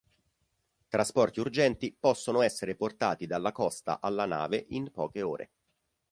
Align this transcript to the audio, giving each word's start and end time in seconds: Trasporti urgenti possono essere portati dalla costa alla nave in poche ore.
Trasporti 0.87 1.39
urgenti 1.39 1.95
possono 1.95 2.41
essere 2.41 2.73
portati 2.75 3.27
dalla 3.27 3.51
costa 3.51 3.99
alla 4.01 4.25
nave 4.25 4.65
in 4.69 4.89
poche 4.89 5.21
ore. 5.21 5.51